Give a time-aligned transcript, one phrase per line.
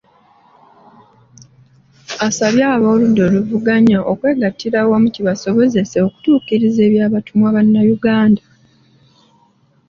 [2.27, 8.43] Asabye ab’oludda oluvuganya okwegattira awamu kibasobozese okutuukiriza ebyabatumwa Bannayuganda.